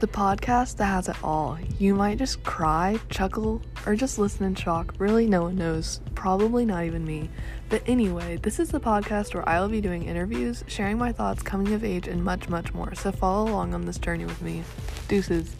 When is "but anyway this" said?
7.70-8.58